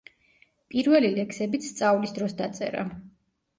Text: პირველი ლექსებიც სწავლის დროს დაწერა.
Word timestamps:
პირველი 0.75 1.11
ლექსებიც 1.17 1.69
სწავლის 1.73 2.17
დროს 2.19 2.37
დაწერა. 2.43 2.89